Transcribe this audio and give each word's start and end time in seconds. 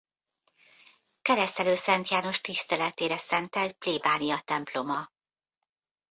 Keresztelő 1.21 1.75
Szent 1.75 2.07
János 2.07 2.41
tiszteletére 2.41 3.17
szentelt 3.17 3.71
plébániatemploma. 3.73 5.11